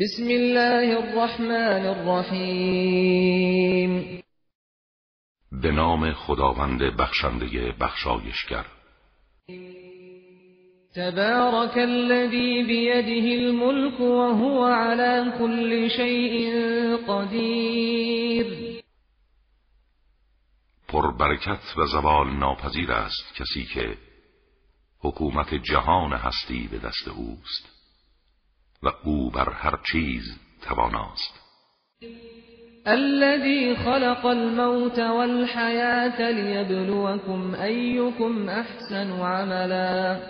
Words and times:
بسم 0.00 0.28
الله 0.28 0.96
الرحمن 0.98 1.86
الرحیم. 1.86 3.42
به 5.52 5.70
نام 5.70 6.12
خداوند 6.12 6.82
بخشنده 6.82 7.72
بخشایشگر. 7.80 8.66
تبارك 10.94 11.78
الذي 11.78 12.62
بيده 12.62 13.34
الملك 13.34 14.00
وهو 14.00 14.64
على 14.64 15.32
كل 15.38 15.90
شيء 15.90 16.52
قدير 17.08 18.46
پربرکت 20.88 21.76
و 21.76 21.86
زوال 21.86 22.38
ناپذیر 22.38 22.92
است 22.92 23.34
کسی 23.34 23.64
که 23.74 23.96
حکومت 24.98 25.54
جهان 25.54 26.12
هستی 26.12 26.68
به 26.72 26.78
دست 26.78 27.08
اوست. 27.08 27.75
و 28.82 28.88
او 29.04 29.30
بر 29.30 29.52
هر 29.52 29.78
چیز 29.92 30.40
تواناست. 30.62 31.46
الذي 32.86 33.76
خلق 33.76 34.26
الموت 34.26 34.98
والحياة 34.98 36.30
ليبلوكم 36.30 37.54
أيكم 37.54 38.48
أحسن 38.48 39.20
عملا 39.20 40.20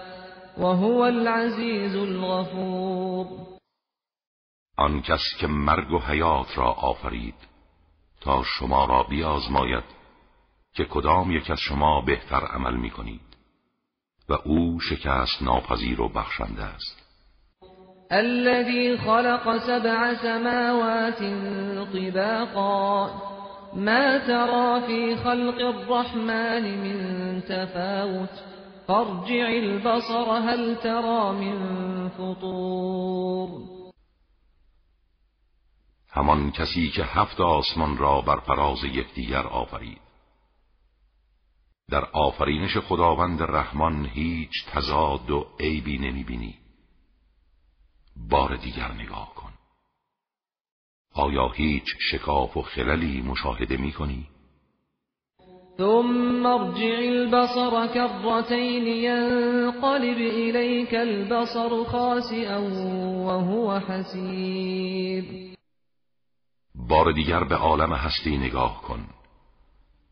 وهو 0.58 1.06
العزيز 1.06 1.96
الغفور. 1.96 3.26
آن 4.78 5.02
کس 5.02 5.22
که 5.40 5.46
مرگ 5.46 5.92
و 5.92 5.98
حیات 5.98 6.58
را 6.58 6.72
آفرید 6.72 7.34
تا 8.20 8.42
شما 8.42 8.84
را 8.84 9.02
بیازماید 9.02 9.84
که 10.74 10.84
کدام 10.84 11.30
یک 11.30 11.50
از 11.50 11.60
شما 11.60 12.00
بهتر 12.00 12.46
عمل 12.46 12.76
می 12.76 12.90
کنید 12.90 13.36
و 14.28 14.32
او 14.32 14.80
شکست 14.80 15.42
ناپذیر 15.42 16.00
و 16.00 16.08
بخشنده 16.08 16.64
است. 16.64 17.05
الذي 18.12 18.96
خلق 18.96 19.56
سبع 19.56 20.14
سماوات 20.14 21.18
طباقا. 21.92 23.10
ما 23.74 24.18
ترى 24.18 24.86
في 24.86 25.16
خلق 25.16 25.60
الرحمن 25.60 26.78
من 26.78 27.40
تفاوت. 27.40 28.30
فارجع 28.86 29.48
البصر 29.48 30.30
هل 30.30 30.74
ترى 30.74 31.32
من 31.32 32.08
فطور. 32.08 33.48
همان 36.10 36.50
کسی 36.50 36.90
که 36.90 37.04
هفت 37.04 37.40
آسمان 37.40 37.98
را 37.98 38.20
بر 38.20 38.36
فراز 38.36 38.84
یکدیگر 38.84 39.46
آفرید. 39.46 40.00
در 41.90 42.04
آفرینش 42.04 42.76
خداوند 42.76 43.42
رحمان 43.42 44.06
هیچ 44.06 44.52
تضاد 44.72 45.30
و 45.30 45.46
عیبی 45.60 45.98
نمی‌بینی. 45.98 46.65
بار 48.30 48.56
دیگر 48.56 48.92
نگاه 48.92 49.34
کن. 49.34 49.52
آیا 51.14 51.48
هیچ 51.48 51.84
شکاف 52.10 52.56
و 52.56 52.62
خللی 52.62 53.22
مشاهده 53.22 53.76
می 53.76 53.92
کنی؟ 53.92 54.26
ثم 55.78 56.46
ارجع 56.46 56.96
البصر 56.96 57.86
كرتين 57.86 58.86
ينقلب 58.86 60.18
إليك 60.18 60.94
البصر 60.94 61.84
خاسئا 61.84 62.58
وهو 63.26 63.78
حسير. 63.78 65.24
بار 66.74 67.12
دیگر 67.12 67.44
به 67.44 67.54
عالم 67.54 67.92
هستی 67.92 68.38
نگاه 68.38 68.82
کن. 68.82 69.06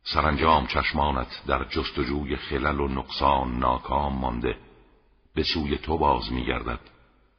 سرانجام 0.02 0.66
چشمانت 0.66 1.42
در 1.46 1.64
جستجوی 1.64 2.36
خلل 2.36 2.80
و 2.80 2.88
نقصان 2.88 3.58
ناکام 3.58 4.18
مانده. 4.18 4.56
به 5.34 5.42
سوی 5.42 5.78
تو 5.78 5.98
باز 5.98 6.32
میگردد. 6.32 6.93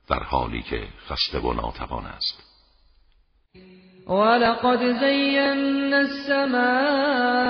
در 0.08 0.24
حالی 0.24 0.62
که 0.62 0.88
خسته 1.08 1.40
و 1.40 1.54
ناتوان 1.54 2.06
است. 2.06 2.46
ولقد 4.08 5.00
زينا 5.00 5.98
السماء 5.98 7.46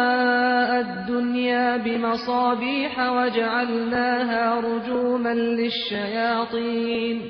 الدنيا 0.80 1.78
بمصابيح 1.78 2.99
وجعلناها 2.99 4.60
رجوما 4.60 5.33
للشياطين 5.33 7.21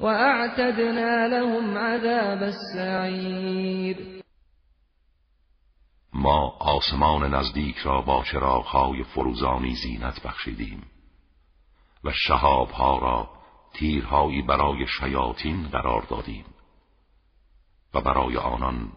وأعتدنا 0.00 1.28
لهم 1.28 1.78
عذاب 1.78 2.42
السعير 2.42 3.96
ما 6.12 6.52
آسمان 6.60 7.34
نزدیک 7.34 7.76
را 7.76 8.02
با 8.02 8.24
چراغهای 8.24 9.04
فروزانی 9.04 9.74
زینت 9.74 10.22
بخشیدیم 10.22 10.82
و 12.04 12.12
شهابها 12.12 12.98
را 12.98 13.37
تیرهایی 13.78 14.42
برای 14.42 14.86
شیاطین 14.86 15.68
قرار 15.68 16.02
دادیم 16.10 16.44
و 17.94 18.00
برای 18.00 18.36
آنان 18.36 18.92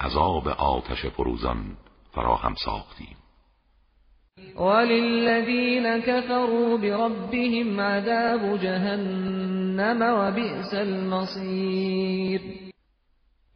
عذاب 0.00 0.48
آتش 0.48 1.06
فروزان 1.06 1.76
فراهم 2.12 2.54
ساختیم. 2.54 3.16
وللذین 4.56 6.00
كفروا 6.00 6.76
بربهم 6.76 7.80
عذاب 7.80 8.56
جهنم 8.56 10.02
وبئس 10.02 10.74
المصیر. 10.74 12.40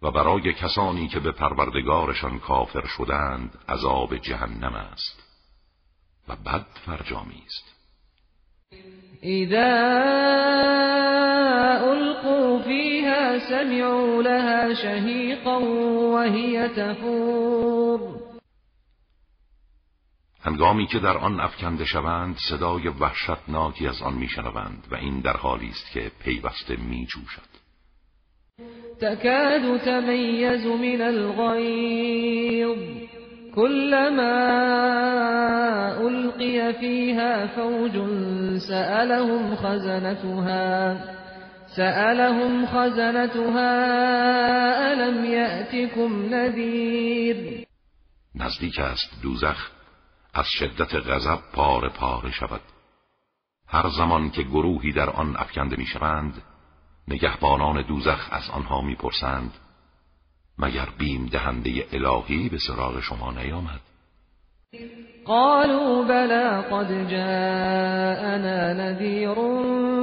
و 0.02 0.10
برای 0.10 0.52
کسانی 0.52 1.08
که 1.08 1.20
به 1.20 1.32
پروردگارشان 1.32 2.38
کافر 2.38 2.86
شدند 2.86 3.58
عذاب 3.68 4.16
جهنم 4.16 4.74
است 4.74 5.22
و 6.28 6.36
بد 6.36 6.66
فرجامی 6.86 7.42
است. 7.46 7.79
اذا 9.22 9.70
القوا 11.92 12.62
فيها 12.62 13.38
سمعوا 13.38 14.22
لها 14.22 14.74
شهيقا 14.74 15.56
وهي 16.14 16.68
تفور 16.68 18.20
هنگامی 20.42 20.86
که 20.86 20.98
در 20.98 21.16
آن 21.16 21.40
افکنده 21.40 21.84
شوند 21.84 22.36
صدای 22.50 22.88
وحشتناکی 22.88 23.86
از 23.86 24.02
آن 24.02 24.14
میشنوند 24.14 24.86
و 24.90 24.94
این 24.94 25.20
در 25.20 25.36
حالی 25.36 25.68
است 25.68 25.92
که 25.92 26.10
پیوسته 26.24 26.76
میجوشد. 26.76 27.50
تكاد 29.00 29.80
تميز 29.80 30.66
من 30.66 31.00
الغيظ 31.00 32.78
كلما 33.54 34.90
فيها 36.72 37.46
فوج 37.46 37.92
سألهم 38.58 39.56
خزنتها 39.56 40.98
سألهم 41.76 42.66
خزنتها 42.66 43.72
ألم 44.92 45.24
يأتكم 45.24 46.34
نذير 46.34 47.66
نزدیک 48.34 48.78
است 48.78 49.22
دوزخ 49.22 49.70
از 50.34 50.46
شدت 50.48 50.94
غضب 50.94 51.40
پاره 51.52 51.88
پاره 51.88 52.30
شود. 52.30 52.60
هر 53.68 53.88
زمان 53.88 54.30
که 54.30 54.42
گروهی 54.42 54.92
در 54.92 55.10
آن 55.10 55.36
افکنده 55.36 55.76
می‌شوند 55.76 56.42
نگهبانان 57.08 57.82
دوزخ 57.82 58.28
از 58.30 58.50
آنها 58.50 58.80
می‌پرسند 58.80 59.52
مگر 60.58 60.88
بیم 60.98 61.26
دهنده 61.26 61.86
الهی 61.92 62.48
به 62.48 62.58
سراغ 62.58 63.00
شما 63.00 63.32
نیامد؟ 63.32 63.80
قالوا 65.30 66.04
بلى 66.04 66.64
قد 66.70 67.08
جاءنا 67.08 68.72
نذير 68.72 69.34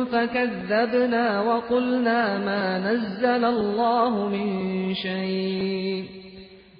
فكذبنا 0.05 1.41
وقلنا 1.41 2.37
ما 2.37 2.79
نزل 2.79 3.45
الله 3.45 4.29
من 4.29 4.93
شيء. 4.93 6.05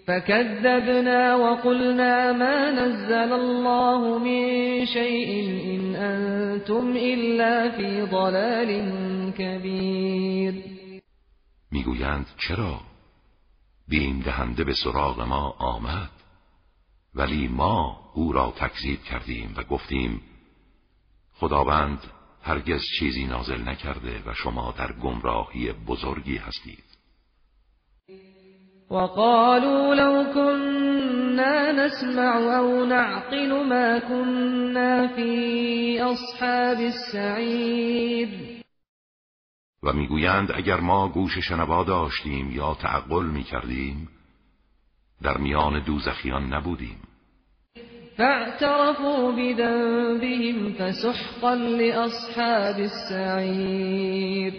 فكذبنا 0.08 1.36
وقلنا 1.36 2.32
ما 2.32 2.72
نزل 2.72 3.34
الله 3.34 4.18
من 4.18 4.86
شيء 4.86 5.50
إن 5.76 5.96
أنتم 5.96 6.94
إلا 6.98 7.70
في 7.70 8.02
ضلال 8.02 8.92
كبير. 9.38 10.54
می‌گویند 11.72 12.26
چرا؟ 12.38 12.80
بیم 13.88 14.20
دهنده 14.26 14.64
به 14.64 14.74
سراغ 14.74 15.24
ما 15.24 15.56
آمد. 15.60 16.17
ولی 17.18 17.48
ما 17.48 18.00
او 18.14 18.32
را 18.32 18.54
تکذیب 18.58 19.04
کردیم 19.04 19.54
و 19.58 19.64
گفتیم 19.64 20.22
خداوند 21.34 22.00
هرگز 22.44 22.82
چیزی 23.00 23.26
نازل 23.26 23.70
نکرده 23.70 24.24
و 24.26 24.34
شما 24.34 24.74
در 24.78 24.94
گمراهی 24.94 25.72
بزرگی 25.72 26.38
هستید. 26.38 26.84
وقالوا 28.92 29.94
لو 29.94 30.34
كنا 30.34 31.72
نسمع 31.72 32.58
او 32.58 32.86
نعقل 32.86 33.64
ما 33.64 34.00
كنا 34.00 35.08
في 35.16 36.00
اصحاب 36.00 36.78
السعیر 36.80 38.64
و 39.84 39.94
می‌گویند 39.94 40.52
اگر 40.52 40.80
ما 40.80 41.10
گوش 41.10 41.38
شنوا 41.38 41.84
داشتیم 41.84 42.52
یا 42.52 42.74
تعقل 42.74 43.26
می‌کردیم 43.26 44.10
در 45.22 45.38
میان 45.38 45.84
دوزخیان 45.84 46.54
نبودیم. 46.54 46.98
فاعترفوا 48.18 49.32
بذنبهم 49.32 50.74
فسحقا 50.74 51.54
لاصحاب 51.54 52.76
السعیر 52.80 54.54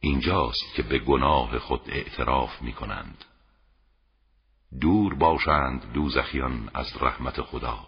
اینجاست 0.00 0.74
که 0.76 0.82
به 0.82 0.98
گناه 0.98 1.58
خود 1.58 1.80
اعتراف 1.88 2.62
می 2.62 2.72
کنند 2.72 3.24
دور 4.80 5.14
باشند 5.14 5.92
دوزخیان 5.94 6.70
از 6.74 6.86
رحمت 7.00 7.40
خدا. 7.40 7.78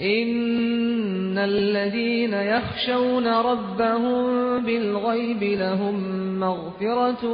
إن 0.00 1.38
الذين 1.38 2.32
يخشون 2.32 3.26
ربهم 3.26 4.66
بالغيب 4.66 5.42
لهم 5.42 6.23
مغفرة 6.40 7.24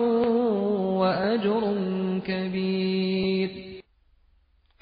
وأجر 1.00 1.60
كبير. 2.26 3.50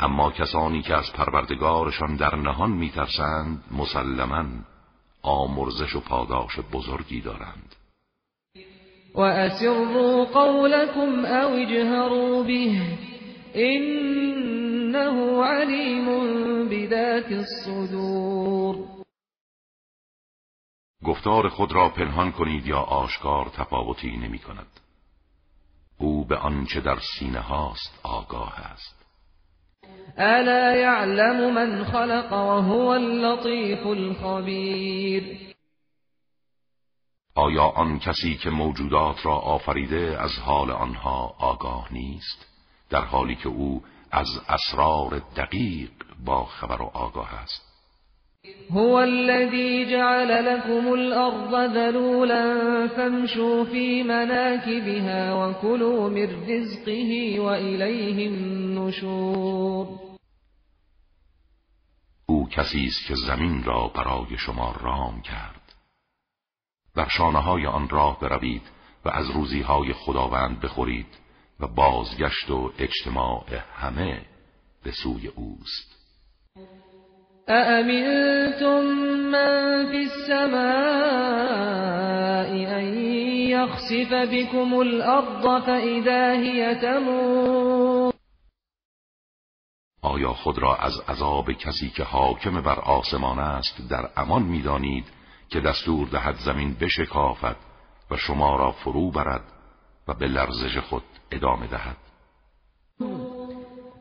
اما 0.01 0.31
کسانی 0.31 0.83
که 0.83 0.95
از 0.95 1.13
پروردگارشان 1.13 2.17
در 2.17 2.37
نهان 2.37 2.71
میترسند 2.71 3.65
مسلما 3.71 4.45
آمرزش 5.23 5.95
و 5.95 6.01
پاداش 6.01 6.59
بزرگی 6.73 7.21
دارند. 7.21 7.75
و 9.15 9.21
اسروا 9.21 10.25
قولكم 10.25 11.25
او 11.25 11.55
اجهروا 11.55 12.43
به 12.43 12.81
انه 13.55 15.43
علیم 15.45 16.07
بذات 16.69 17.33
الصدور. 17.33 18.88
گفتار 21.09 21.49
خود 21.49 21.73
را 21.73 21.89
پنهان 21.89 22.33
کنید 22.33 22.67
یا 22.67 22.79
آشکار 22.79 23.49
تفاوتی 23.49 24.17
نمی 24.17 24.39
کند. 24.39 24.81
او 25.99 26.25
به 26.25 26.37
آنچه 26.37 26.81
در 26.81 26.99
سینه 26.99 27.41
هاست 27.41 28.01
آگاه 28.03 28.61
است. 28.61 29.07
الا 30.19 30.77
يعلم 30.77 31.55
من 31.55 31.85
خلق 31.85 32.33
وهو 32.33 32.89
اللطيف 32.89 33.87
الخبیر. 33.87 35.55
آیا 37.35 37.65
آن 37.65 37.99
کسی 37.99 38.35
که 38.35 38.51
موجودات 38.51 39.27
را 39.27 39.35
آفریده 39.35 40.17
از 40.21 40.39
حال 40.39 40.71
آنها 40.71 41.35
آگاه 41.39 41.93
نیست؟ 41.93 42.47
در 42.91 43.05
حالی 43.05 43.37
که 43.37 43.49
او 43.49 43.83
از 44.11 44.29
اسرار 44.49 45.19
دقیق 45.37 45.91
با 46.25 46.45
خبر 46.45 46.83
و 46.83 46.91
آگاه 46.95 47.35
است. 47.35 47.68
هو 48.71 49.01
الذي 49.01 49.91
جعل 49.91 50.45
لكم 50.45 50.93
الأرض 50.95 51.55
ذلولا 51.55 52.89
فامشوا 52.89 53.65
في 53.65 54.03
مناكبها 54.03 55.35
وكلوا 55.35 56.09
من 56.09 56.51
رزقه 56.51 57.41
وإليه 57.41 58.29
النشور. 58.29 59.87
او 62.27 62.49
کسی 62.49 62.87
است 62.87 63.07
که 63.07 63.15
زمین 63.15 63.65
را 63.65 63.89
برای 63.89 64.39
شما 64.39 64.75
رام 64.81 65.23
کرد. 65.23 65.75
بر 66.95 67.09
شانه 67.09 67.39
های 67.39 67.67
آن 67.67 67.89
راه 67.89 68.21
بروید 68.21 68.63
و 69.05 69.09
از 69.09 69.31
روزی 69.31 69.61
های 69.61 69.93
خداوند 69.93 70.61
بخورید 70.61 71.19
و 71.61 71.67
بازگشت 71.67 72.51
و 72.51 72.73
اجتماع 72.79 73.45
همه 73.75 74.27
به 74.83 74.93
سوی 74.93 75.29
اوست. 75.29 75.99
أأمنتم 77.51 78.85
من 79.33 79.87
في 79.87 80.03
السماء 80.03 80.59
أن 82.79 82.85
يخسف 83.49 84.15
بكم 84.15 84.81
الأرض 84.81 85.63
فإذا 85.63 86.33
هي 86.33 86.75
تمور 86.75 88.13
آیا 90.03 90.33
خود 90.33 90.59
را 90.59 90.77
از 90.77 91.01
عذاب 91.09 91.53
کسی 91.53 91.91
که 91.91 92.03
حاکم 92.05 92.61
بر 92.61 92.79
آسمان 92.79 93.39
است 93.39 93.89
در 93.91 94.09
امان 94.17 94.43
می‌دانید 94.43 95.05
که 95.49 95.61
دستور 95.61 96.09
دهد 96.09 96.37
زمین 96.37 96.77
بشکافد 96.81 97.57
و 98.11 98.17
شما 98.17 98.57
را 98.57 98.73
فرو 98.73 99.11
برد 99.11 99.45
و 100.09 100.15
به 100.15 100.27
لرزش 100.27 100.79
خود 100.79 101.03
ادامه 101.33 101.67
دهد؟ 101.67 101.97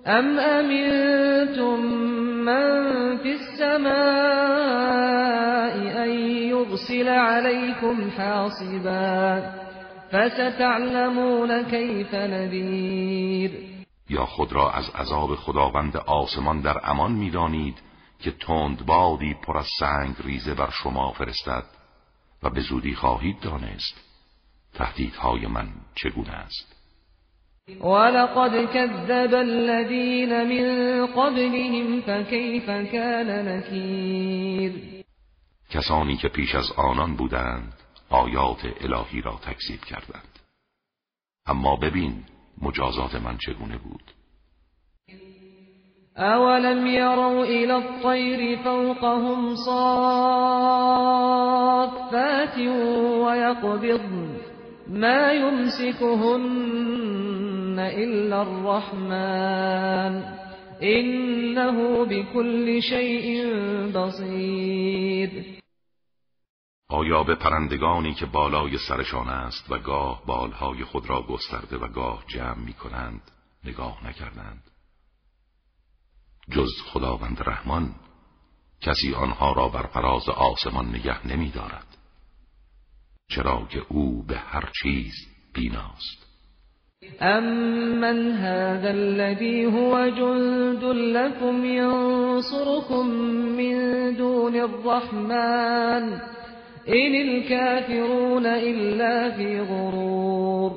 ام 0.05 0.39
امنتم 0.39 2.16
من 2.47 3.17
في 3.17 3.31
السماء 3.33 3.97
ان 6.03 6.11
يرسل 6.49 7.09
عليكم 7.09 8.11
حاصبا 8.11 9.53
فستعلمون 10.11 11.63
كيف 11.63 12.15
نذير 12.15 13.51
یا 14.09 14.25
خود 14.25 14.53
را 14.53 14.71
از 14.71 14.89
عذاب 14.95 15.35
خداوند 15.35 15.97
آسمان 15.97 16.61
در 16.61 16.79
امان 16.83 17.11
می‌دانید 17.11 17.81
که 18.19 18.31
تند 18.31 18.85
بادی 18.85 19.33
پر 19.33 19.57
از 19.57 19.67
سنگ 19.79 20.15
ریزه 20.19 20.53
بر 20.53 20.69
شما 20.69 21.11
فرستد 21.11 21.63
و 22.43 22.49
به 22.49 22.61
زودی 22.61 22.95
خواهید 22.95 23.39
دانست 23.39 23.95
تهدیدهای 24.73 25.47
من 25.47 25.67
چگونه 25.95 26.31
است. 26.31 26.76
ولقد 27.81 28.65
كذب 28.73 29.33
الذين 29.33 30.47
من 30.47 31.05
قبلهم 31.05 32.01
فكيف 32.01 32.65
كان 32.65 33.45
نكیر 33.45 34.71
کسانی 35.69 36.17
که 36.17 36.27
پیش 36.27 36.55
از 36.55 36.71
آنان 36.77 37.15
بودند 37.15 37.73
آیات 38.09 38.65
الهی 38.81 39.21
را 39.21 39.39
تکذیب 39.41 39.79
کردند. 39.81 40.39
اما 41.45 41.75
ببین 41.75 42.23
مجازات 42.61 43.15
من 43.15 43.37
چگونه 43.37 43.77
بود. 43.77 44.11
اولم 46.17 46.87
يروا 46.87 47.43
الى 47.43 47.71
الطير 47.71 48.57
فوقهم 48.63 49.55
صافات 49.55 50.57
ويقبضن 53.23 54.37
ما 54.87 55.31
يمسكهن 55.31 56.77
الا 57.79 58.41
الرحمن 58.41 60.23
انه 60.81 62.05
بكل 62.05 62.81
شيء 62.81 63.45
بصير. 63.93 65.57
آیا 66.89 67.23
به 67.23 67.35
پرندگانی 67.35 68.13
که 68.13 68.25
بالای 68.25 68.77
سرشان 68.77 69.29
است 69.29 69.71
و 69.71 69.79
گاه 69.79 70.25
بالهای 70.25 70.83
خود 70.83 71.09
را 71.09 71.21
گسترده 71.21 71.77
و 71.77 71.87
گاه 71.87 72.23
جمع 72.27 72.65
می 72.65 72.73
کنند 72.73 73.21
نگاه 73.63 74.07
نکردند؟ 74.07 74.63
جز 76.51 76.69
خداوند 76.91 77.41
رحمان 77.45 77.95
کسی 78.81 79.13
آنها 79.13 79.53
را 79.53 79.69
بر 79.69 79.85
فراز 79.85 80.29
آسمان 80.29 80.89
نگه 80.89 81.27
نمی 81.27 81.51
دارد 81.51 81.97
چرا 83.29 83.67
که 83.69 83.85
او 83.89 84.23
به 84.23 84.37
هر 84.37 84.71
چیز 84.83 85.13
بیناست. 85.53 86.26
امن 87.03 88.31
هذا 88.31 88.89
الذي 88.89 89.65
هو 89.65 90.09
جند 90.09 90.83
لكم 90.83 91.65
ينصركم 91.65 93.07
من 93.57 93.75
دون 94.17 94.55
الرحمن 94.55 96.21
این 96.85 97.15
الكافرون 97.29 98.45
الا 98.45 99.31
في 99.37 99.61
غرور 99.61 100.71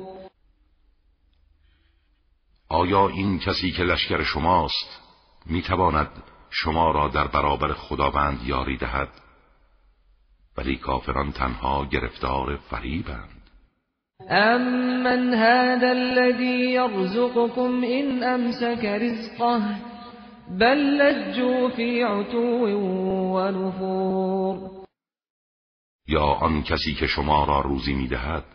آیا 2.69 3.07
این 3.07 3.39
کسی 3.39 3.71
که 3.71 3.83
لشکر 3.83 4.23
شماست 4.23 4.99
می‌تواند 5.45 6.23
شما 6.49 6.91
را 6.91 7.07
در 7.07 7.27
برابر 7.27 7.73
خداوند 7.73 8.39
یاری 8.45 8.77
دهد؟ 8.77 9.09
ولی 10.57 10.75
کافران 10.75 11.31
تنها 11.31 11.85
گرفتار 11.85 12.57
فریبند. 12.57 13.40
امن 14.29 15.33
هذا 15.33 15.91
الذي 15.91 16.71
يرزقكم 16.73 17.83
ان 17.83 18.23
امسك 18.23 18.85
رزقه 18.85 19.75
بل 20.49 20.97
لجوا 20.97 21.69
في 21.69 22.03
عتو 22.03 22.65
ونفور 23.35 24.81
یا 26.07 26.23
آن 26.23 26.63
کسی 26.63 26.93
که 26.93 27.07
شما 27.07 27.45
را 27.45 27.61
روزی 27.61 27.93
می‌دهد؟ 27.93 28.45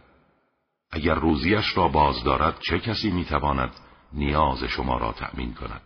اگر 0.91 1.15
روزیش 1.15 1.77
را 1.77 1.89
باز 1.89 2.25
دارد 2.25 2.59
چه 2.61 2.79
کسی 2.79 3.11
می‌تواند 3.11 3.71
نیاز 4.13 4.65
شما 4.65 4.99
را 4.99 5.13
تأمین 5.13 5.55
کند؟ 5.55 5.83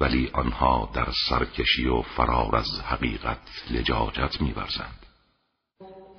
ولی 0.00 0.30
آنها 0.32 0.90
در 0.94 1.08
سرکشی 1.28 1.86
و 1.86 2.02
فرار 2.02 2.56
از 2.56 2.80
حقیقت 2.84 3.40
لجاجت 3.70 4.40
میورزند. 4.40 5.07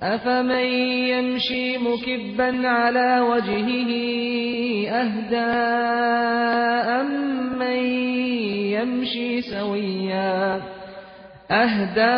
افمن 0.02 0.64
یمشی 0.64 1.76
مکبا 1.78 2.68
على 2.68 3.20
وجهه 3.20 3.90
اهدا 4.88 5.50
ام 7.00 7.08
من 7.58 7.84
یمشی 8.72 9.42
سویا 9.42 10.60
اهدا 11.50 12.16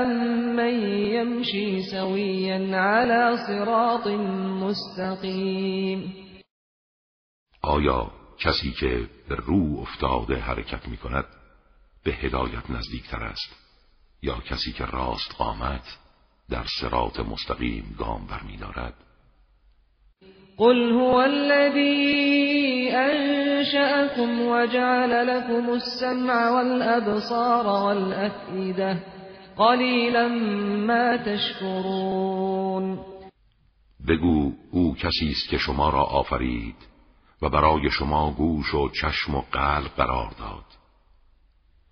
ام 0.00 0.10
من 0.56 0.74
یمشی 0.98 1.82
سویا 1.82 2.80
على 2.80 3.36
صراط 3.46 4.06
مستقیم 4.62 6.14
آیا 7.62 8.10
کسی 8.38 8.72
که 8.72 9.08
به 9.28 9.34
رو 9.34 9.80
افتاده 9.80 10.36
حرکت 10.36 10.88
می 10.88 10.96
کند 10.96 11.24
به 12.04 12.12
هدایت 12.12 12.70
نزدیکتر 12.70 13.22
است؟ 13.22 13.56
یا 14.22 14.40
کسی 14.40 14.72
که 14.72 14.84
راست 14.84 15.34
قامت 15.38 15.98
در 16.50 16.64
سرات 16.80 17.20
مستقیم 17.20 17.94
گام 17.98 18.26
برمیدارد 18.26 18.94
قل 20.56 20.92
هو 20.92 21.20
الذي 21.20 22.90
أنشأكم 22.94 24.40
وجعل 24.40 25.26
لكم 25.26 25.72
السمع 25.72 26.50
والأبصار 26.50 27.66
والأفئدة 27.66 28.98
قلیلا 29.56 30.28
ما 30.86 31.16
تشکرون. 31.16 32.98
بگو 34.08 34.52
او 34.70 34.94
کسی 34.94 35.30
است 35.30 35.48
که 35.48 35.58
شما 35.58 35.90
را 35.90 36.02
آفرید 36.02 36.76
و 37.42 37.48
برای 37.48 37.90
شما 37.90 38.32
گوش 38.32 38.74
و 38.74 38.88
چشم 38.88 39.34
و 39.34 39.40
قلب 39.52 39.90
قرار 39.96 40.30
داد. 40.38 40.64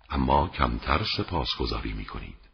اما 0.09 0.47
کمتر 0.47 1.01
سپاسگزاری 1.17 1.93
می‌کنید 1.93 2.50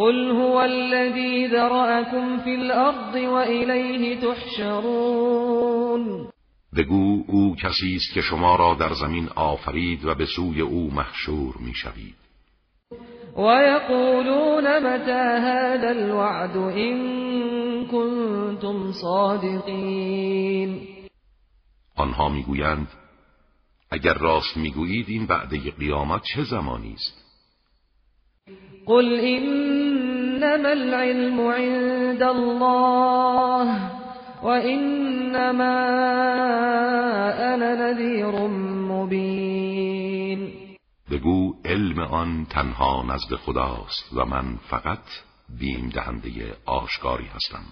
قل 0.00 0.30
هو 0.30 0.60
الذي 0.60 1.46
ذرأكم 1.46 2.38
في 2.38 2.54
الارض 2.54 3.14
وإليه 3.14 4.20
تحشرون. 4.20 6.00
بگو 6.76 7.24
او 7.26 7.56
کسی 7.56 7.96
است 7.96 8.14
که 8.14 8.20
شما 8.20 8.56
را 8.56 8.74
در 8.74 8.92
زمین 8.92 9.28
آفرید 9.28 10.04
و 10.04 10.14
به 10.14 10.26
سوی 10.26 10.60
او 10.60 10.90
محشور 10.94 11.54
می‌شوید. 11.60 12.14
ويقولون 13.36 14.78
متى 14.78 15.22
هذا 15.46 15.88
الوعد 15.88 16.56
إن 16.56 16.96
كنتم 17.86 18.92
صادقین 18.92 20.80
آنها 21.96 22.28
می‌گویند 22.28 22.88
اگر 23.90 24.14
راست 24.14 24.56
می‌گویید 24.56 25.08
این 25.08 25.26
بعد 25.26 25.54
قیامت 25.78 26.22
چه 26.34 26.44
زمانی 26.44 26.92
است؟ 26.92 27.20
قل 28.86 29.18
انما 30.42 30.72
العلم 30.72 31.40
عند 31.40 32.22
الله 32.22 33.90
وانما 34.42 35.76
انا 37.54 37.74
نذیر 37.74 38.48
مبین 38.88 40.52
بگو 41.10 41.54
علم 41.64 41.98
آن 41.98 42.46
تنها 42.50 43.02
نزد 43.02 43.34
خداست 43.34 44.12
و 44.12 44.24
من 44.24 44.56
فقط 44.56 45.04
بیم 45.58 45.88
دهنده 45.88 46.56
آشکاری 46.66 47.26
هستم. 47.26 47.64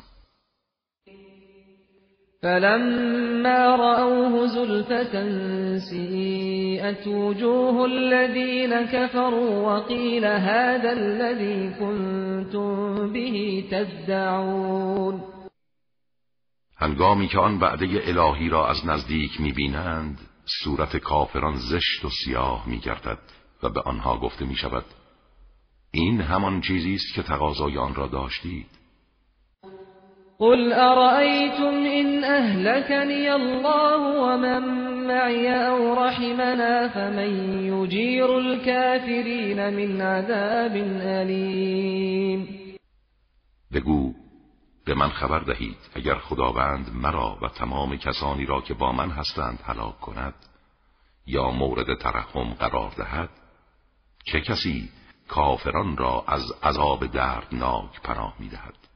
فلما 2.42 3.76
رأوه 3.76 4.46
زلفة 4.46 5.14
سیئت 5.78 7.06
وجوه 7.06 7.84
الذين 7.84 8.86
كفروا 8.86 9.72
وقيل 9.72 10.24
هذا 10.24 10.92
الذي 10.92 11.74
كنتم 11.78 13.12
به 13.12 13.64
تدعون 13.70 15.22
هنگامی 16.76 17.28
که 17.28 17.38
آن 17.38 17.58
بعده 17.58 17.86
الهی 18.04 18.48
را 18.48 18.68
از 18.68 18.86
نزدیک 18.86 19.40
می‌بینند 19.40 20.18
صورت 20.62 20.96
کافران 20.96 21.56
زشت 21.56 22.04
و 22.04 22.08
سیاه 22.24 22.68
می 22.68 22.78
گردد 22.78 23.18
و 23.62 23.68
به 23.68 23.80
آنها 23.80 24.18
گفته 24.18 24.44
می 24.44 24.56
شود 24.56 24.84
این 25.90 26.20
همان 26.20 26.60
چیزی 26.60 26.94
است 26.94 27.14
که 27.14 27.22
تقاضای 27.22 27.78
آن 27.78 27.94
را 27.94 28.06
داشتید. 28.06 28.77
قل 30.40 30.72
ارأيتم 30.72 31.74
ان 31.86 32.24
اهلكني 32.24 33.32
الله 33.34 33.96
ومن 33.96 34.62
معي 35.06 35.66
او 35.66 35.94
رحمنا 35.94 36.88
فمن 36.88 37.30
يجير 37.66 38.38
الكافرين 38.38 39.74
من 39.74 40.00
عذاب 40.00 40.76
الیم 40.76 42.48
بگو 43.72 44.14
به 44.86 44.94
من 44.94 45.08
خبر 45.08 45.38
دهید 45.38 45.76
اگر 45.94 46.14
خداوند 46.14 46.90
مرا 46.94 47.38
و 47.42 47.48
تمام 47.48 47.96
کسانی 47.96 48.46
را 48.46 48.60
که 48.60 48.74
با 48.74 48.92
من 48.92 49.10
هستند 49.10 49.58
هلاک 49.64 50.00
کند 50.00 50.34
یا 51.26 51.50
مورد 51.50 51.98
ترحم 51.98 52.54
قرار 52.54 52.90
دهد 52.96 53.30
چه 54.24 54.40
کسی 54.40 54.88
کافران 55.28 55.96
را 55.96 56.24
از 56.28 56.52
عذاب 56.62 57.06
دردناک 57.06 58.00
پناه 58.02 58.34
می‌دهد؟ 58.38 58.87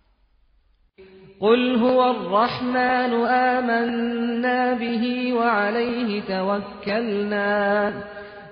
قل 1.42 1.76
هو 1.76 2.00
الرحمن 2.10 3.12
آمنا 3.26 4.74
به 4.74 5.32
وعليه 5.32 6.20
توكلنا 6.20 7.90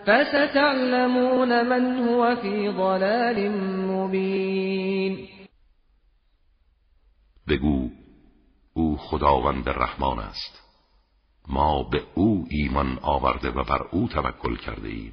فستعلمون 0.07 1.67
من 1.67 2.09
هو 2.09 2.37
في 2.37 2.69
ضلال 2.69 3.51
مبين 3.87 5.29
بگو 7.49 7.91
او 8.75 8.97
خداوند 8.97 9.69
رحمان 9.69 10.19
است. 10.19 10.61
ما 11.49 11.83
به 11.83 12.03
او 12.15 12.47
ایمان 12.51 12.99
آورده 13.03 13.51
و 13.51 13.65
بر 13.65 13.83
او 13.91 14.09
توکل 14.09 14.57
کرده 14.57 14.89
ایم. 14.89 15.13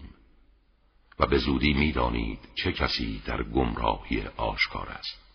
و 1.19 1.27
به 1.27 1.38
زودی 1.38 1.74
می‌دانید 1.74 2.39
چه 2.55 2.72
کسی 2.72 3.22
در 3.27 3.43
گمراهی 3.43 4.24
آشکار 4.38 4.89
است. 4.89 5.26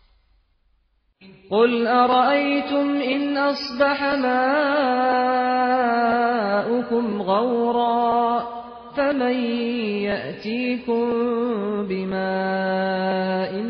قل 1.50 1.86
ارأيتم 1.86 2.96
ان 2.96 3.36
اصبح 3.36 4.02
ماؤكم 4.02 4.42
غورا 7.22 8.42
فمن 8.96 9.34
يأتيكم 10.08 11.04
بماء 11.88 13.62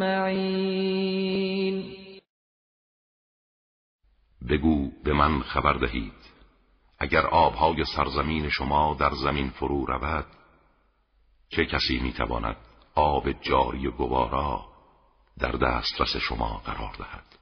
معين 0.00 0.76
بگو 4.50 4.90
به 5.04 5.12
من 5.12 5.42
خبر 5.42 5.72
دهید. 5.72 6.12
اگر 6.98 7.26
آبهای 7.26 7.84
سرزمین 7.96 8.48
شما 8.48 8.96
در 9.00 9.10
زمین 9.14 9.50
فرو 9.50 9.84
رود 9.84 10.26
چه 11.48 11.64
کسی 11.64 11.98
می‌تواند 11.98 12.56
آب 12.94 13.32
جاری 13.32 13.86
و 13.86 13.90
گوارا 13.90 14.75
در 15.38 15.52
دسترس 15.52 16.16
شما 16.16 16.62
قرار 16.64 16.94
دهد. 16.98 17.35